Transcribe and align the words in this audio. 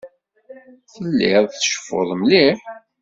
Telliḍ 0.91 1.45
tceffuḍ 1.49 2.09
mliḥ. 2.21 2.59